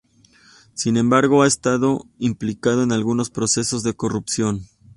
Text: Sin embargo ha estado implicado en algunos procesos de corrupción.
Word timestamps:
Sin 0.73 0.97
embargo 0.97 1.43
ha 1.43 1.47
estado 1.47 2.07
implicado 2.17 2.81
en 2.81 2.91
algunos 2.91 3.29
procesos 3.29 3.83
de 3.83 3.93
corrupción. 3.93 4.65